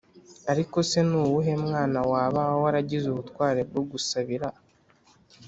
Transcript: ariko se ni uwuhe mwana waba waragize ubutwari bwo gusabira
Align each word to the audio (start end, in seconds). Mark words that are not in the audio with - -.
ariko 0.51 0.77
se 0.89 0.99
ni 1.09 1.15
uwuhe 1.21 1.53
mwana 1.65 1.99
waba 2.11 2.43
waragize 2.63 3.05
ubutwari 3.09 3.61
bwo 3.69 3.81
gusabira 3.91 4.47